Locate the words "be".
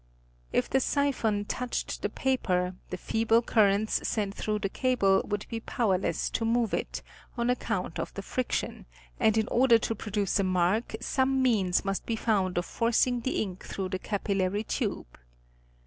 5.47-5.59, 12.07-12.15